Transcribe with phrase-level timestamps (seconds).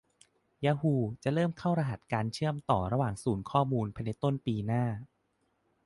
[0.65, 4.83] ยาฮูจะเริ่มเข้ารหัสการเชื่อมต่อระหว่างศูนย์ข้อมูลภายในต้นปีหน้า